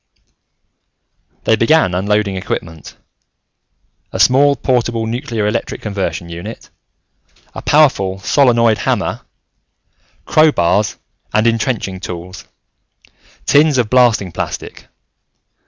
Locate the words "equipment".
2.35-2.97